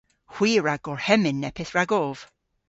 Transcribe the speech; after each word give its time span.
Hwi 0.33 0.49
a 0.59 0.61
wra 0.61 0.75
gorhemmyn 0.85 1.41
neppyth 1.43 1.73
ragov. 1.75 2.17